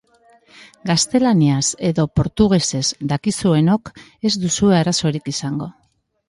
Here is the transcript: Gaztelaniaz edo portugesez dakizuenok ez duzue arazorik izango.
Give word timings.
Gaztelaniaz 0.91 1.59
edo 1.89 2.05
portugesez 2.19 2.81
dakizuenok 3.13 3.93
ez 4.31 4.33
duzue 4.47 4.81
arazorik 4.81 5.31
izango. 5.35 5.71